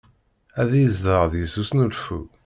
[0.61, 2.19] Ad yezder deg-s usnulfu.